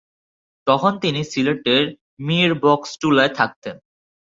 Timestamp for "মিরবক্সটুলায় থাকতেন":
2.19-3.75